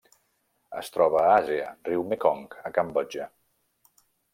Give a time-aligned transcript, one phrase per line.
[0.81, 3.33] Es troba a Àsia: riu Mekong a Cambodja.